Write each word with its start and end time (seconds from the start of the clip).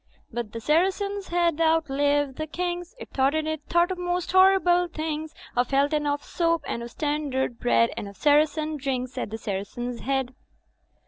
'"But 0.33 0.51
the 0.51 0.59
Saracen's 0.59 1.27
Head 1.27 1.61
outlived 1.61 2.37
the 2.39 2.47
Kings, 2.47 2.95
It 2.97 3.11
thought 3.11 3.35
and 3.35 3.47
it 3.47 3.61
thought 3.69 3.91
of 3.91 3.99
most 3.99 4.31
horrible 4.31 4.87
things; 4.87 5.35
Of 5.55 5.69
Health 5.69 5.93
and 5.93 6.07
of 6.07 6.23
Soap 6.23 6.63
and 6.65 6.81
of 6.81 6.89
Standard 6.89 7.59
Bread, 7.59 7.91
And 7.95 8.07
of 8.07 8.17
Saracen 8.17 8.77
drinks 8.77 9.15
at 9.19 9.29
the 9.29 9.37
Saracen's 9.37 9.99
Head." 9.99 10.33